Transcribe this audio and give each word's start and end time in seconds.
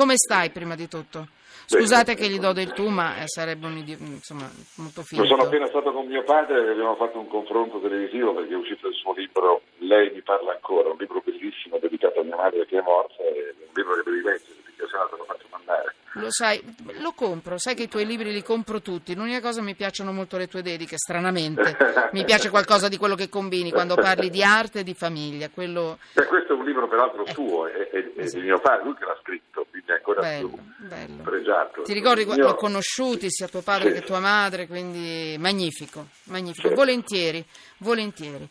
Come 0.00 0.16
stai 0.16 0.48
prima 0.48 0.76
di 0.76 0.88
tutto? 0.88 1.28
Scusate 1.66 2.14
che 2.14 2.26
gli 2.26 2.38
do 2.38 2.54
del 2.54 2.72
tu, 2.72 2.88
ma 2.88 3.20
eh, 3.20 3.28
sarebbe 3.28 3.66
un 3.66 3.76
insomma, 3.76 4.48
molto 4.76 5.02
finto. 5.02 5.24
Io 5.24 5.28
sono 5.28 5.42
appena 5.42 5.66
stato 5.66 5.92
con 5.92 6.06
mio 6.06 6.22
padre 6.24 6.56
e 6.56 6.70
abbiamo 6.70 6.96
fatto 6.96 7.18
un 7.18 7.28
confronto 7.28 7.78
televisivo 7.82 8.32
perché 8.32 8.54
è 8.54 8.56
uscito 8.56 8.88
il 8.88 8.94
suo 8.94 9.12
libro 9.12 9.60
Lei 9.80 10.10
mi 10.14 10.22
parla 10.22 10.52
ancora, 10.52 10.88
un 10.88 10.96
libro 10.96 11.20
bellissimo 11.22 11.76
dedicato 11.76 12.20
a 12.20 12.22
mia 12.22 12.36
madre 12.36 12.64
che 12.64 12.78
è 12.78 12.80
morta, 12.80 13.22
è 13.22 13.52
un 13.60 13.72
libro 13.74 13.94
che 13.96 14.02
devi 14.08 14.22
leggere, 14.22 14.56
perché 14.64 14.88
se 14.88 14.96
no 14.96 15.04
te 15.10 15.16
lo 15.18 15.24
faccio 15.24 15.46
mandare. 15.50 15.94
Lo 16.14 16.26
sai, 16.30 16.60
lo 17.00 17.12
compro, 17.12 17.56
sai 17.56 17.76
che 17.76 17.84
i 17.84 17.88
tuoi 17.88 18.04
libri 18.04 18.32
li 18.32 18.42
compro 18.42 18.80
tutti. 18.82 19.14
L'unica 19.14 19.40
cosa 19.40 19.62
mi 19.62 19.76
piacciono 19.76 20.10
molto 20.12 20.36
le 20.38 20.48
tue 20.48 20.60
dediche, 20.60 20.96
stranamente. 20.98 21.76
Mi 22.12 22.24
piace 22.24 22.50
qualcosa 22.50 22.88
di 22.88 22.96
quello 22.96 23.14
che 23.14 23.28
combini 23.28 23.70
quando 23.70 23.94
parli 23.94 24.28
di 24.28 24.42
arte 24.42 24.80
e 24.80 24.82
di 24.82 24.94
famiglia. 24.94 25.48
Quello 25.50 25.98
E 26.14 26.24
questo 26.26 26.54
è 26.54 26.56
un 26.56 26.64
libro 26.64 26.88
peraltro 26.88 27.24
suo 27.28 27.68
e, 27.68 27.88
e- 27.92 28.12
e 28.16 28.24
di 28.28 28.40
mio 28.40 28.58
padre, 28.58 28.84
lui 28.86 28.94
che 28.94 29.04
l'ha 29.04 29.16
scritto, 29.22 29.64
quindi 29.70 29.90
è 29.90 29.94
ancora 29.94 30.20
bello, 30.20 30.48
più 30.48 30.58
bello. 30.88 31.22
pregiato. 31.22 31.82
Ti 31.82 31.92
ricordi 31.92 32.24
che 32.26 32.34
mio- 32.34 32.44
l'ho 32.46 32.54
conosciuti 32.56 33.30
sia 33.30 33.46
tuo 33.46 33.60
padre 33.62 33.90
Sì. 33.94 34.00
che 34.00 34.04
tua 34.04 34.18
madre, 34.18 34.66
quindi 34.66 35.36
magnifico, 35.38 36.08
magnifico. 36.24 36.68
Sì. 36.68 36.74
Volentieri, 36.74 37.44
volentieri. 37.78 38.48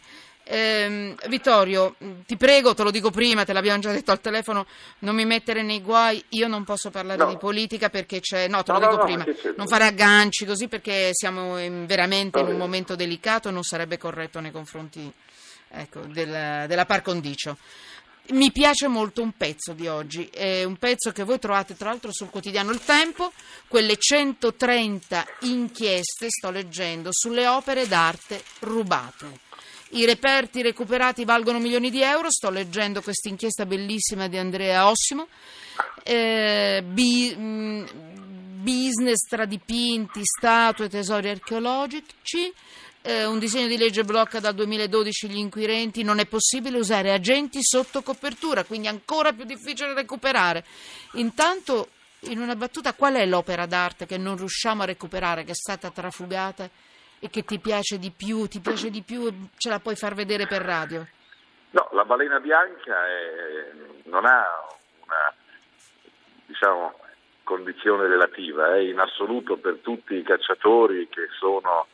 Ehm, 0.52 1.16
Vittorio, 1.28 1.96
ti 2.26 2.36
prego, 2.36 2.74
te 2.74 2.82
lo 2.82 2.90
dico 2.90 3.12
prima, 3.12 3.46
te 3.46 3.54
l'abbiamo 3.54 3.78
già 3.80 3.92
detto 3.92 4.10
al 4.10 4.20
telefono, 4.20 4.66
non 5.00 5.14
mi 5.14 5.24
mettere 5.24 5.62
nei 5.62 5.80
guai, 5.80 6.24
io 6.30 6.48
non 6.48 6.64
posso 6.64 6.90
parlare 6.90 7.20
No. 7.24 7.30
di 7.30 7.38
politica 7.38 7.90
perché 7.90 8.20
c'è, 8.20 8.48
no, 8.48 8.64
te 8.64 8.72
lo 8.72 8.80
No, 8.80 8.86
no, 8.86 8.92
dico 8.92 9.02
no, 9.16 9.24
prima, 9.24 9.54
non 9.56 9.68
fare 9.68 9.86
agganci 9.86 10.46
così 10.46 10.68
perché 10.68 11.10
siamo 11.14 11.60
in- 11.60 11.86
veramente 11.86 12.40
in 12.40 12.48
un 12.48 12.58
momento 12.58 12.96
delicato 12.96 13.50
e 13.50 13.52
non 13.52 13.62
sarebbe 13.62 14.00
corretto 14.00 14.40
nei 14.40 14.50
confronti 14.52 15.12
ecco, 15.70 16.00
del- 16.08 16.66
della 16.68 16.86
par 16.88 17.04
condicio. 17.04 17.56
Mi 18.30 18.52
piace 18.52 18.88
molto 18.88 19.22
un 19.22 19.34
pezzo 19.38 19.74
di 19.74 19.88
oggi, 19.88 20.30
è 20.34 20.64
un 20.64 20.78
pezzo 20.78 21.12
che 21.12 21.24
voi 21.24 21.38
trovate 21.38 21.76
tra 21.78 21.90
l'altro 21.90 22.12
sul 22.12 22.30
quotidiano 22.32 22.72
Il 22.72 22.84
Tempo, 22.84 23.32
quelle 23.68 23.98
130 23.98 25.26
inchieste, 25.42 26.28
sto 26.30 26.50
leggendo, 26.50 27.10
sulle 27.12 27.46
opere 27.48 27.88
d'arte 27.88 28.44
rubate. 28.62 29.48
I 29.92 30.06
reperti 30.06 30.62
recuperati 30.62 31.26
valgono 31.26 31.60
milioni 31.60 31.90
di 31.90 32.02
euro, 32.02 32.30
sto 32.30 32.52
leggendo 32.52 33.02
questa 33.02 33.28
inchiesta 33.28 33.66
bellissima 33.66 34.28
di 34.28 34.38
Andrea 34.38 34.88
Ossimo. 34.88 35.28
Eh, 36.04 36.84
bi- 36.86 37.36
mh, 37.36 37.86
business 38.62 39.28
tra 39.28 39.46
dipinti, 39.46 40.22
statue, 40.24 40.90
tesori 40.90 41.30
archeologici. 41.30 42.54
Eh, 43.02 43.26
un 43.26 43.40
disegno 43.40 43.68
di 43.68 43.78
legge 43.78 44.04
blocca 44.04 44.40
dal 44.40 44.54
2012 44.54 45.30
gli 45.30 45.38
inquirenti, 45.38 46.04
non 46.04 46.20
è 46.20 46.26
possibile 46.26 46.78
usare 46.78 47.12
agenti 47.12 47.60
sotto 47.62 48.04
copertura, 48.04 48.66
quindi 48.66 48.88
ancora 48.88 49.32
più 49.32 49.46
difficile 49.46 49.94
recuperare. 49.94 50.66
Intanto, 51.14 51.90
in 52.24 52.40
una 52.40 52.56
battuta, 52.56 52.94
qual 52.94 53.16
è 53.16 53.26
l'opera 53.26 53.66
d'arte 53.66 54.06
che 54.06 54.18
non 54.18 54.36
riusciamo 54.36 54.84
a 54.84 54.86
recuperare, 54.86 55.46
che 55.46 55.52
è 55.52 55.56
stata 55.56 55.90
trafugata 55.90 56.70
e 57.20 57.30
che 57.30 57.44
ti 57.44 57.60
piace 57.60 57.98
di 58.00 58.12
più, 58.12 58.48
ti 58.48 58.60
piace 58.60 58.90
di 58.90 59.02
più 59.02 59.30
ce 59.58 59.70
la 59.70 59.80
puoi 59.80 59.96
far 59.96 60.14
vedere 60.14 60.48
per 60.48 60.62
radio? 60.62 61.06
No, 61.72 61.88
la 61.92 62.06
balena 62.06 62.40
bianca 62.40 63.06
è- 63.08 63.72
non 64.06 64.26
ha 64.26 64.46
una 65.06 65.34
diciamo, 66.46 66.94
condizione 67.44 68.08
relativa, 68.08 68.76
è 68.76 68.80
in 68.80 69.00
assoluto 69.00 69.58
per 69.58 69.78
tutti 69.82 70.16
i 70.16 70.24
cacciatori 70.24 71.08
che 71.10 71.28
sono 71.40 71.88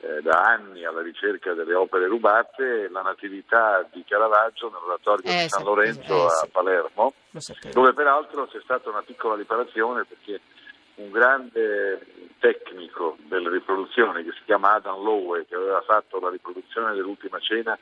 eh, 0.00 0.20
da 0.22 0.42
anni 0.42 0.84
alla 0.84 1.00
ricerca 1.02 1.52
delle 1.54 1.74
opere 1.74 2.06
rubate 2.08 2.88
la 2.90 3.02
natività 3.02 3.86
di 3.92 4.02
Caravaggio 4.04 4.68
nell'oratorio 4.68 5.30
Eh, 5.30 5.42
di 5.44 5.48
San 5.48 5.62
Lorenzo 5.62 6.24
eh, 6.24 6.26
a. 6.42 6.48
Palermo, 6.50 7.14
dove 7.72 7.92
peraltro 7.92 8.46
c'è 8.48 8.58
stata 8.64 8.88
una 8.90 9.02
piccola 9.02 9.36
riparazione 9.36 10.04
perché 10.04 10.40
un 10.96 11.10
grande 11.12 12.00
tecnico 12.40 12.61
delle 13.92 14.12
riproduzioni 14.12 14.24
che 14.24 14.32
si 14.32 14.44
chiama 14.44 14.72
Adam 14.72 15.02
Lowe, 15.02 15.46
che 15.46 15.54
aveva 15.54 15.82
fatto 15.82 16.18
la 16.18 16.30
riproduzione 16.30 16.94
dell'ultima 16.94 17.38
cena 17.38 17.78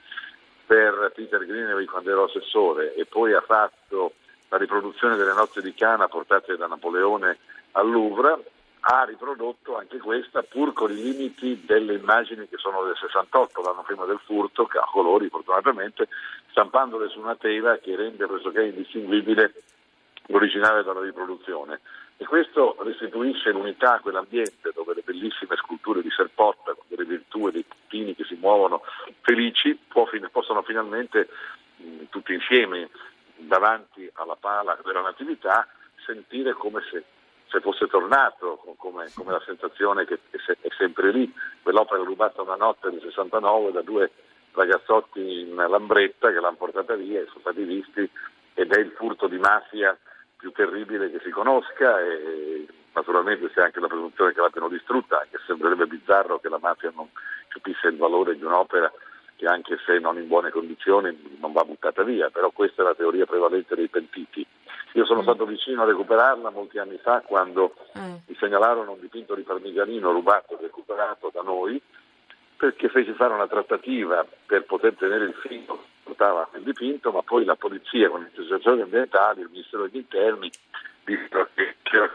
per 0.67 1.13
Peter 1.15 1.45
Greenaway 1.47 1.85
quando 1.85 2.11
ero 2.11 2.25
assessore 2.25 2.95
e 2.95 3.07
poi 3.07 3.33
ha 3.33 3.41
fatto 3.41 4.15
la 4.49 4.57
riproduzione 4.57 5.17
delle 5.17 5.33
nozze 5.33 5.63
di 5.63 5.73
Cana 5.75 6.09
portate 6.09 6.57
da 6.57 6.67
Napoleone 6.67 7.39
al 7.73 7.89
Louvre, 7.89 8.45
ha 8.81 9.05
riprodotto 9.05 9.77
anche 9.77 9.99
questa 9.99 10.43
pur 10.43 10.73
con 10.73 10.91
i 10.91 10.97
limiti 10.97 11.65
delle 11.65 11.95
immagini 11.95 12.49
che 12.49 12.57
sono 12.57 12.83
del 12.85 12.97
68, 12.97 13.63
l'anno 13.63 13.83
prima 13.83 14.05
del 14.07 14.21
furto, 14.25 14.67
che 14.67 14.79
ha 14.79 14.89
colori 14.91 15.29
fortunatamente, 15.29 16.09
stampandole 16.51 17.09
su 17.09 17.21
una 17.21 17.37
tela 17.37 17.79
che 17.79 17.95
rende 17.95 18.27
pressoché 18.27 18.63
indistinguibile 18.63 19.53
l'originale 20.27 20.83
dalla 20.83 21.03
riproduzione. 21.03 21.81
E 22.21 22.27
questo 22.27 22.77
restituisce 22.81 23.51
l'unità 23.51 23.95
a 23.95 24.01
quell'ambiente 24.01 24.73
dove 24.75 24.93
le 24.93 25.01
bellissime 25.03 25.57
sculture 25.57 26.03
di 26.03 26.11
Serpotta, 26.11 26.75
con 26.75 26.85
delle 26.89 27.07
virtù 27.07 27.49
e 27.49 27.51
dei 27.51 27.65
puntini 27.65 28.15
che 28.15 28.25
si 28.25 28.35
muovono 28.35 28.83
felici, 29.23 29.75
possono 29.89 30.61
finalmente 30.61 31.31
tutti 32.11 32.35
insieme 32.35 32.91
davanti 33.37 34.07
alla 34.17 34.37
pala 34.37 34.79
della 34.85 35.01
Natività 35.01 35.67
sentire 36.05 36.53
come 36.53 36.83
se, 36.91 37.03
se 37.49 37.59
fosse 37.61 37.87
tornato, 37.87 38.57
co- 38.57 38.75
come, 38.77 39.11
come 39.15 39.33
la 39.33 39.43
sensazione 39.47 40.05
che 40.05 40.19
è 40.31 40.69
sempre 40.77 41.13
lì, 41.13 41.33
quell'opera 41.63 42.03
rubata 42.03 42.43
una 42.43 42.57
notte 42.57 42.91
del 42.91 43.01
69 43.01 43.73
da 43.73 43.81
due 43.81 44.11
ragazzotti 44.53 45.21
in 45.21 45.55
lambretta 45.55 46.31
che 46.31 46.39
l'hanno 46.39 46.57
portata 46.57 46.95
via 46.97 47.23
e 47.23 47.27
sono 47.29 47.41
stati 47.41 47.63
visti 47.63 48.11
ed 48.53 48.73
è 48.73 48.79
il 48.79 48.91
furto 48.91 49.27
di 49.27 49.39
mafia 49.39 49.97
più 50.41 50.51
terribile 50.53 51.11
che 51.11 51.21
si 51.23 51.31
conosca 51.31 52.01
e 52.01 52.67
naturalmente 52.95 53.51
c'è 53.51 53.61
anche 53.63 53.79
la 53.79 53.87
presunzione 53.87 54.33
che 54.33 54.41
l'abbiano 54.41 54.69
distrutta, 54.69 55.21
anche 55.21 55.37
se 55.39 55.45
sembrerebbe 55.49 55.87
bizzarro 55.87 56.41
che 56.41 56.49
la 56.49 56.59
mafia 56.59 56.91
non 56.97 57.09
capisse 57.49 57.89
il 57.89 57.97
valore 57.99 58.35
di 58.37 58.43
un'opera 58.43 58.91
che 59.37 59.47
anche 59.47 59.79
se 59.87 59.99
non 59.99 60.17
in 60.19 60.27
buone 60.27 60.51
condizioni 60.51 61.37
non 61.41 61.53
va 61.53 61.63
buttata 61.65 62.03
via, 62.03 62.31
però 62.31 62.51
questa 62.51 62.83
è 62.83 62.85
la 62.85 62.95
teoria 62.95 63.27
prevalente 63.27 63.75
dei 63.75 63.89
pentiti. 63.89 64.45
Io 64.95 65.05
sono 65.05 65.21
Mm. 65.21 65.23
stato 65.23 65.45
vicino 65.47 65.83
a 65.83 65.87
recuperarla 65.87 66.51
molti 66.51 66.79
anni 66.79 66.99
fa 66.99 67.21
quando 67.21 67.75
Eh. 67.95 68.21
mi 68.27 68.37
segnalarono 68.39 68.93
un 68.93 69.01
dipinto 69.01 69.35
di 69.35 69.43
Parmigianino 69.43 70.11
rubato 70.11 70.59
e 70.59 70.63
recuperato 70.63 71.31
da 71.33 71.43
noi 71.43 71.81
perché 72.57 72.89
feci 72.89 73.13
fare 73.13 73.33
una 73.33 73.47
trattativa 73.47 74.27
per 74.47 74.65
poter 74.65 74.95
tenere 74.95 75.25
il 75.25 75.35
figlio 75.35 75.85
portava 76.21 76.49
il 76.57 76.63
dipinto, 76.63 77.11
ma 77.11 77.23
poi 77.23 77.45
la 77.45 77.57
polizia 77.57 78.11
con 78.11 78.21
le 78.21 78.31
associazioni 78.33 78.83
ambientali, 78.83 79.41
il 79.41 79.49
Ministero 79.51 79.85
degli 79.85 79.97
Interni, 79.97 80.51
dissero 81.05 81.49
che 81.55 81.77
c'era 81.83 82.11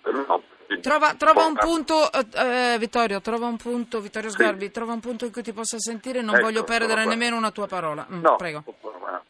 per 0.00 0.14
un 0.14 0.42
Trova, 0.80 1.14
trova 1.14 1.44
un 1.44 1.54
punto, 1.54 2.10
eh, 2.12 2.76
Vittorio, 2.78 3.20
trova 3.20 3.46
un 3.46 3.58
punto, 3.58 4.00
Vittorio 4.00 4.30
Sgarbi, 4.30 4.70
trova 4.70 4.94
un 4.94 5.00
punto 5.00 5.26
in 5.26 5.32
cui 5.32 5.42
ti 5.42 5.52
possa 5.52 5.78
sentire, 5.78 6.22
non 6.22 6.34
Ecco, 6.36 6.44
voglio 6.44 6.64
perdere 6.64 7.04
nemmeno 7.04 7.36
una 7.36 7.50
tua 7.50 7.66
parola. 7.66 8.06
Mm, 8.10 8.20
No, 8.22 8.36
Prego. 8.36 8.64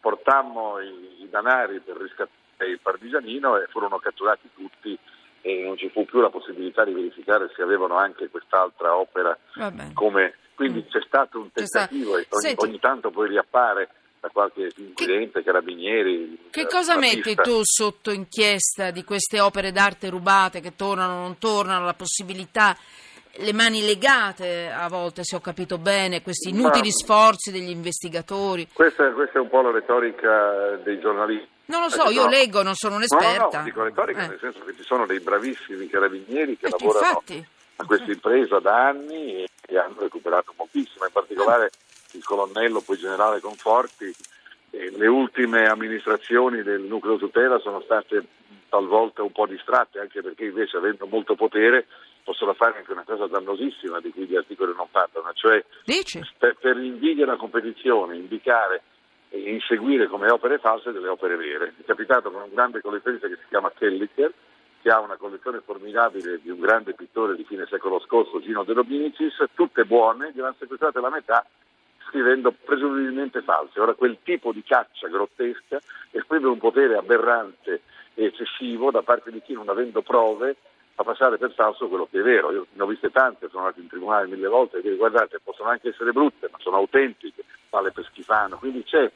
portammo 0.00 0.78
i, 0.80 1.22
i 1.24 1.28
danari 1.28 1.80
per 1.80 1.96
riscattare 1.96 2.70
il 2.70 2.78
parmigianino 2.80 3.56
e 3.58 3.66
furono 3.66 3.98
catturati 3.98 4.48
tutti 4.54 4.96
e 5.42 5.62
non 5.64 5.76
ci 5.76 5.90
fu 5.90 6.04
più 6.04 6.20
la 6.20 6.30
possibilità 6.30 6.84
di 6.84 6.92
verificare 6.92 7.50
se 7.54 7.62
avevano 7.62 7.96
anche 7.96 8.28
quest'altra 8.30 8.96
opera 8.96 9.36
come... 9.92 10.34
Quindi 10.54 10.84
Mm. 10.86 10.88
c'è 10.88 11.00
stato 11.04 11.40
un 11.40 11.50
tentativo 11.50 12.16
e 12.16 12.26
ogni, 12.30 12.54
ogni 12.58 12.78
tanto 12.78 13.10
poi 13.10 13.28
riappare 13.28 13.88
da 14.24 14.30
qualche 14.32 14.70
inquirente, 14.76 15.42
carabinieri. 15.42 16.46
Che 16.50 16.62
eh, 16.62 16.66
cosa 16.66 16.96
metti 16.96 17.18
artista. 17.30 17.42
tu 17.42 17.60
sotto 17.62 18.10
inchiesta 18.10 18.90
di 18.90 19.04
queste 19.04 19.38
opere 19.38 19.70
d'arte 19.70 20.08
rubate 20.08 20.60
che 20.60 20.74
tornano 20.76 21.16
o 21.16 21.20
non 21.20 21.36
tornano, 21.38 21.84
la 21.84 21.92
possibilità, 21.92 22.74
le 23.38 23.52
mani 23.52 23.84
legate 23.84 24.70
a 24.70 24.88
volte, 24.88 25.24
se 25.24 25.36
ho 25.36 25.40
capito 25.40 25.76
bene, 25.76 26.22
questi 26.22 26.48
inutili 26.48 26.88
Ma- 26.88 26.94
sforzi 26.94 27.50
degli 27.52 27.68
investigatori? 27.68 28.66
Questa, 28.72 29.10
questa 29.12 29.38
è 29.38 29.42
un 29.42 29.50
po' 29.50 29.60
la 29.60 29.72
retorica 29.72 30.76
dei 30.82 30.98
giornalisti. 31.00 31.48
Non 31.66 31.82
lo 31.82 31.88
so, 31.90 32.04
Perché 32.04 32.12
io 32.14 32.22
no. 32.24 32.28
leggo, 32.30 32.62
non 32.62 32.74
sono 32.74 32.96
No, 32.96 33.00
no, 33.00 33.06
un'esperta. 33.16 33.58
no, 33.58 33.64
dico 33.64 33.82
retorica 33.82 34.24
Eh. 34.24 34.28
nel 34.28 34.38
senso 34.40 34.64
che 34.64 34.74
ci 34.74 34.82
sono 34.84 35.04
dei 35.06 35.20
bravissimi 35.20 35.86
carabinieri 35.88 36.56
che 36.56 36.66
Eh, 36.66 36.70
lavorano 36.70 37.06
infatti. 37.06 37.46
a 37.76 37.84
questa 37.84 38.10
impresa 38.10 38.58
da 38.60 38.86
anni 38.88 39.34
e, 39.42 39.48
e 39.66 39.78
hanno 39.78 39.96
recuperato 39.98 40.52
moltissimo, 40.56 41.04
in 41.04 41.12
particolare 41.12 41.70
il 42.16 42.24
colonnello, 42.24 42.80
poi 42.80 42.96
generale 42.96 43.40
Conforti. 43.40 44.12
Le 44.70 45.06
ultime 45.06 45.66
amministrazioni 45.66 46.62
del 46.62 46.80
nucleo 46.80 47.16
tutela 47.16 47.60
sono 47.60 47.80
state 47.82 48.24
talvolta 48.68 49.22
un 49.22 49.30
po' 49.30 49.46
distratte, 49.46 50.00
anche 50.00 50.20
perché 50.20 50.46
invece 50.46 50.78
avendo 50.78 51.06
molto 51.06 51.36
potere 51.36 51.86
possono 52.24 52.54
fare 52.54 52.78
anche 52.78 52.90
una 52.90 53.04
cosa 53.04 53.26
dannosissima 53.28 54.00
di 54.00 54.10
cui 54.10 54.26
gli 54.26 54.34
articoli 54.34 54.72
non 54.74 54.88
parlano, 54.90 55.30
cioè 55.34 55.64
per, 56.38 56.56
per 56.56 56.76
l'invidia 56.76 57.22
e 57.22 57.26
la 57.26 57.36
competizione 57.36 58.16
indicare 58.16 58.82
e 59.28 59.38
inseguire 59.52 60.08
come 60.08 60.30
opere 60.30 60.58
false 60.58 60.90
delle 60.90 61.08
opere 61.08 61.36
vere. 61.36 61.74
È 61.78 61.84
capitato 61.84 62.32
con 62.32 62.42
un 62.42 62.50
grande 62.52 62.80
collezionista 62.80 63.28
che 63.28 63.36
si 63.36 63.48
chiama 63.48 63.70
Kelliker, 63.70 64.32
che 64.82 64.90
ha 64.90 65.00
una 65.00 65.16
collezione 65.16 65.60
formidabile 65.64 66.40
di 66.42 66.50
un 66.50 66.58
grande 66.58 66.94
pittore 66.94 67.36
di 67.36 67.44
fine 67.44 67.66
secolo 67.70 68.00
scorso, 68.00 68.40
Gino 68.40 68.64
De 68.64 68.74
Dominicis, 68.74 69.36
tutte 69.54 69.84
buone, 69.84 70.32
gli 70.34 70.40
hanno 70.40 70.56
sequestrate 70.58 71.00
la 71.00 71.10
metà 71.10 71.46
scrivendo 72.14 72.52
presumibilmente 72.52 73.42
false. 73.42 73.80
Ora 73.80 73.94
quel 73.94 74.18
tipo 74.22 74.52
di 74.52 74.62
caccia 74.62 75.08
grottesca 75.08 75.80
esprime 76.12 76.46
un 76.46 76.58
potere 76.58 76.96
aberrante 76.96 77.82
e 78.14 78.26
eccessivo 78.26 78.92
da 78.92 79.02
parte 79.02 79.32
di 79.32 79.42
chi 79.42 79.52
non 79.54 79.68
avendo 79.68 80.00
prove 80.02 80.54
fa 80.94 81.02
passare 81.02 81.38
per 81.38 81.52
falso 81.54 81.88
quello 81.88 82.06
che 82.08 82.20
è 82.20 82.22
vero. 82.22 82.52
Io 82.52 82.66
ne 82.72 82.82
ho 82.84 82.86
viste 82.86 83.10
tante, 83.10 83.48
sono 83.48 83.64
andato 83.64 83.80
in 83.80 83.88
tribunale 83.88 84.28
mille 84.28 84.46
volte 84.46 84.78
e 84.78 84.82
dico 84.82 84.94
guardate, 84.94 85.40
possono 85.42 85.70
anche 85.70 85.88
essere 85.88 86.12
brutte, 86.12 86.48
ma 86.52 86.58
sono 86.60 86.76
autentiche, 86.76 87.42
vale 87.68 87.90
per 87.90 88.04
schifano. 88.04 88.58
Quindi 88.58 88.84
c'è 88.84 89.10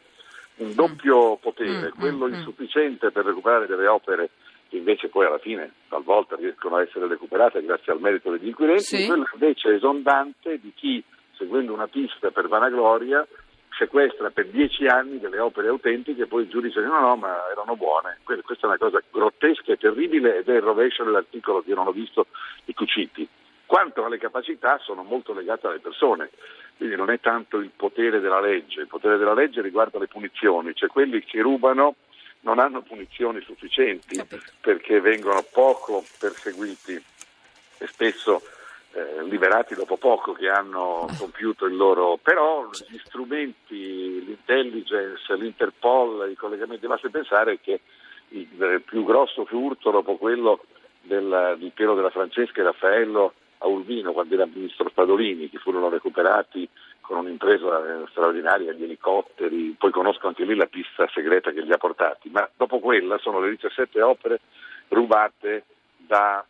un 0.56 0.74
doppio 0.74 1.36
potere, 1.36 1.92
Mm, 1.94 1.98
quello 2.00 2.26
mm, 2.26 2.30
mm. 2.32 2.34
insufficiente 2.34 3.12
per 3.12 3.24
recuperare 3.24 3.66
delle 3.68 3.86
opere 3.86 4.30
che 4.68 4.76
invece 4.76 5.08
poi 5.08 5.24
alla 5.24 5.38
fine 5.38 5.70
talvolta 5.88 6.34
riescono 6.34 6.76
a 6.76 6.82
essere 6.82 7.06
recuperate 7.06 7.62
grazie 7.62 7.92
al 7.92 8.00
merito 8.00 8.30
degli 8.32 8.48
inquirenti, 8.48 8.82
Sì. 8.82 9.06
quello 9.06 9.24
invece 9.32 9.72
esondante 9.76 10.58
di 10.58 10.72
chi, 10.74 11.02
seguendo 11.38 11.72
una 11.72 11.86
pista 11.86 12.30
per 12.30 12.48
vanagloria, 12.48 13.26
sequestra 13.78 14.30
per 14.30 14.48
dieci 14.48 14.86
anni 14.86 15.20
delle 15.20 15.38
opere 15.38 15.68
autentiche 15.68 16.22
e 16.22 16.26
poi 16.26 16.42
il 16.42 16.48
giudice 16.48 16.80
dice 16.80 16.92
no 16.92 17.00
no 17.00 17.16
ma 17.16 17.48
erano 17.50 17.76
buone. 17.76 18.18
Que- 18.24 18.42
Questa 18.42 18.66
è 18.66 18.70
una 18.70 18.78
cosa 18.78 19.00
grottesca 19.10 19.72
e 19.72 19.76
terribile 19.76 20.38
ed 20.38 20.48
è 20.48 20.56
il 20.56 20.62
rovescio 20.62 21.04
dell'articolo 21.04 21.62
che 21.62 21.70
io 21.70 21.76
non 21.76 21.86
ho 21.86 21.92
visto 21.92 22.26
di 22.64 22.74
Cuciti. 22.74 23.26
Quanto 23.64 24.04
alle 24.04 24.18
capacità 24.18 24.78
sono 24.78 25.02
molto 25.02 25.32
legate 25.32 25.66
alle 25.66 25.78
persone, 25.78 26.30
quindi 26.76 26.96
non 26.96 27.10
è 27.10 27.20
tanto 27.20 27.58
il 27.58 27.70
potere 27.74 28.18
della 28.18 28.40
legge, 28.40 28.80
il 28.80 28.86
potere 28.88 29.18
della 29.18 29.34
legge 29.34 29.60
riguarda 29.60 29.98
le 29.98 30.08
punizioni, 30.08 30.74
cioè 30.74 30.88
quelli 30.88 31.22
che 31.22 31.40
rubano 31.40 31.96
non 32.40 32.58
hanno 32.58 32.82
punizioni 32.82 33.40
sufficienti 33.42 34.20
perché 34.60 35.00
vengono 35.00 35.44
poco 35.52 36.04
perseguiti 36.18 36.94
e 37.78 37.86
spesso 37.86 38.42
eh, 38.92 39.22
liberati 39.24 39.74
dopo 39.74 39.96
poco 39.96 40.32
che 40.32 40.48
hanno 40.48 41.06
compiuto 41.18 41.66
il 41.66 41.76
loro... 41.76 42.18
però 42.20 42.68
gli 42.88 42.98
strumenti, 43.04 44.24
l'intelligence, 44.24 45.34
l'Interpol, 45.36 46.30
i 46.30 46.34
collegamenti, 46.34 46.86
basta 46.86 47.08
pensare 47.08 47.60
che 47.60 47.80
il 48.30 48.82
più 48.84 49.04
grosso 49.04 49.44
furto 49.44 49.90
dopo 49.90 50.16
quello 50.16 50.64
del, 51.02 51.56
di 51.58 51.70
Piero 51.74 51.94
della 51.94 52.10
Francesca 52.10 52.60
e 52.60 52.64
Raffaello 52.64 53.32
a 53.58 53.66
Urbino 53.66 54.12
quando 54.12 54.34
era 54.34 54.46
ministro 54.46 54.88
Spadolini, 54.88 55.50
che 55.50 55.58
furono 55.58 55.88
recuperati 55.88 56.68
con 57.00 57.18
un'impresa 57.18 58.02
eh, 58.02 58.06
straordinaria, 58.10 58.72
gli 58.72 58.84
elicotteri, 58.84 59.74
poi 59.78 59.90
conosco 59.90 60.26
anche 60.26 60.44
lì 60.44 60.54
la 60.54 60.66
pista 60.66 61.08
segreta 61.12 61.50
che 61.50 61.62
li 61.62 61.72
ha 61.72 61.78
portati, 61.78 62.28
ma 62.28 62.48
dopo 62.56 62.78
quella 62.78 63.18
sono 63.18 63.40
le 63.40 63.50
17 63.50 64.00
opere 64.02 64.40
rubate 64.88 65.64
da 65.96 66.44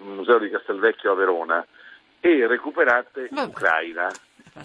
Museo 0.00 0.38
di 0.38 0.50
Castelvecchio 0.50 1.12
a 1.12 1.14
Verona 1.14 1.66
e 2.20 2.46
recuperate 2.46 3.28
in. 3.30 3.38
Ucraina 3.38 4.10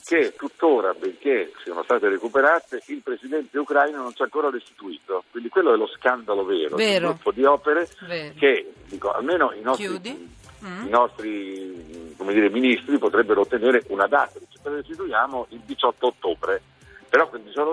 che 0.03 0.33
tuttora, 0.35 0.93
benché 0.93 1.51
siano 1.63 1.83
state 1.83 2.09
recuperate, 2.09 2.81
il 2.87 3.01
presidente 3.03 3.57
ucraino 3.59 4.01
non 4.01 4.13
ci 4.13 4.21
ha 4.21 4.25
ancora 4.25 4.49
restituito. 4.49 5.23
Quindi 5.29 5.49
quello 5.49 5.73
è 5.73 5.77
lo 5.77 5.87
scandalo 5.87 6.43
vero, 6.43 6.75
Vero. 6.75 7.07
un 7.07 7.13
gruppo 7.13 7.31
di 7.31 7.43
opere 7.43 7.87
Vero. 8.07 8.33
che 8.37 8.73
dico, 8.87 9.11
almeno 9.11 9.51
i 9.53 9.61
nostri? 9.61 10.31
Mm. 10.65 10.85
i 10.85 10.89
nostri 10.89 12.13
come 12.17 12.33
dire, 12.33 12.49
ministri 12.49 12.97
potrebbero 12.97 13.41
ottenere 13.41 13.83
una 13.89 14.07
data. 14.07 14.39
Dice, 14.39 14.59
"Te 14.61 14.69
le 14.69 14.75
restituiamo 14.77 15.47
il 15.49 15.59
18 15.65 16.07
ottobre. 16.07 16.61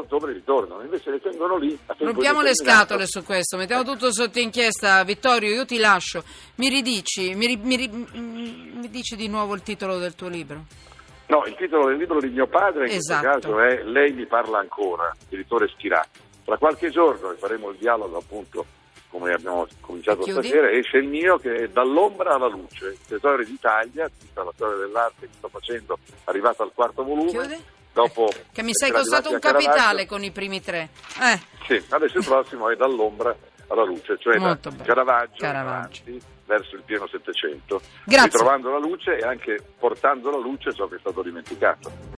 Però 0.01 0.07
quel 0.07 0.07
18 0.07 0.15
ottobre 0.15 0.33
ritornano, 0.33 0.83
invece 0.83 1.11
le 1.11 1.21
tengono 1.21 1.57
lì. 1.57 1.79
Rompiamo 1.99 2.43
le 2.43 2.55
scatole 2.55 3.07
su 3.07 3.23
questo, 3.25 3.57
mettiamo 3.57 3.83
tutto 3.85 4.13
sotto 4.13 4.39
inchiesta. 4.39 5.03
Vittorio, 5.05 5.53
io 5.53 5.65
ti 5.65 5.79
lascio. 5.79 6.23
Mi 6.57 6.69
ridici, 6.69 7.35
mi, 7.35 7.57
mi 7.57 7.77
mi 8.81 8.89
dici 8.89 9.15
di 9.15 9.29
nuovo 9.29 9.55
il 9.55 9.63
titolo 9.63 9.99
del 9.99 10.15
tuo 10.15 10.29
libro? 10.29 10.65
No, 11.27 11.45
il 11.47 11.55
titolo 11.55 11.87
del 11.89 11.97
libro 11.97 12.19
di 12.19 12.29
mio 12.29 12.47
padre 12.47 12.89
in 12.89 12.97
Esatto. 12.97 13.29
questo 13.31 13.51
caso 13.51 13.61
è 13.61 13.85
Lei 13.85 14.13
mi 14.13 14.27
parla 14.27 14.59
ancora, 14.59 15.15
direttore 15.29 15.69
Schirà. 15.69 16.05
Tra 16.45 16.57
qualche 16.57 16.91
giorno 16.91 17.33
faremo 17.39 17.71
il 17.71 17.77
dialogo 17.77 18.17
appunto 18.17 18.67
come 19.11 19.33
abbiamo 19.33 19.67
cominciato 19.81 20.23
Chiudi? 20.23 20.49
stasera, 20.49 20.71
esce 20.71 20.99
il 20.99 21.09
mio 21.09 21.37
che 21.37 21.53
è 21.55 21.69
Dall'ombra 21.69 22.35
alla 22.35 22.47
luce, 22.47 22.97
Tesori 23.07 23.45
d'Italia, 23.45 24.09
tutta 24.09 24.45
la 24.45 24.53
storia 24.55 24.79
dell'arte 24.79 25.27
che 25.27 25.33
sto 25.37 25.49
facendo, 25.49 25.99
arrivato 26.25 26.63
al 26.63 26.71
quarto 26.73 27.05
volume. 27.05 27.31
Chiudi? 27.31 27.63
Dopo 27.93 28.29
Che 28.53 28.63
mi 28.63 28.73
sei 28.73 28.91
costato 28.93 29.31
un 29.31 29.39
capitale 29.39 30.07
con 30.07 30.23
i 30.23 30.31
primi 30.31 30.61
tre. 30.63 30.91
Eh, 31.21 31.41
Sì, 31.67 31.85
adesso 31.91 32.19
il 32.19 32.25
prossimo 32.25 32.71
è 32.71 32.77
Dall'ombra 32.77 33.35
alla 33.69 33.85
luce, 33.85 34.17
cioè 34.19 34.37
Molto 34.39 34.71
da. 34.71 34.85
Caravaggio, 34.85 35.37
Caravaggio. 35.39 36.03
avanti 36.03 36.21
verso 36.47 36.75
il 36.75 36.83
pieno 36.83 37.07
Settecento, 37.07 37.81
ritrovando 38.07 38.71
la 38.71 38.79
luce 38.79 39.19
e 39.19 39.23
anche 39.25 39.57
portando 39.79 40.31
alla 40.31 40.39
luce 40.39 40.75
ciò 40.75 40.89
che 40.89 40.97
è 40.97 40.99
stato 40.99 41.23
dimenticato. 41.23 42.09